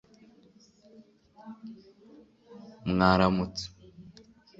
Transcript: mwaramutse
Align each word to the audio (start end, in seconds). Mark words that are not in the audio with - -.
mwaramutse 2.91 3.65